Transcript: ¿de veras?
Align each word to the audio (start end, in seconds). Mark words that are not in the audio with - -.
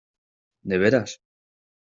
¿de 0.69 0.77
veras? 0.83 1.11